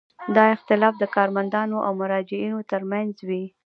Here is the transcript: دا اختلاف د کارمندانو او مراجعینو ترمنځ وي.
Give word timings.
دا 0.35 0.45
اختلاف 0.55 0.93
د 0.99 1.03
کارمندانو 1.15 1.77
او 1.85 1.91
مراجعینو 2.01 2.59
ترمنځ 2.71 3.13
وي. 3.27 3.43